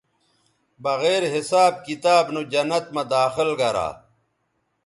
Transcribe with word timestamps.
بغیر 0.83 1.21
حساب 1.35 1.73
کتاب 1.87 2.25
نو 2.33 2.41
جنت 2.51 2.85
مہ 2.95 3.03
داخل 3.13 3.49
گرا 3.59 3.89